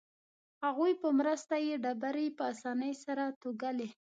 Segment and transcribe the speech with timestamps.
[0.65, 3.89] هغوی په مرسته یې ډبرې په اسانۍ سره توږلې.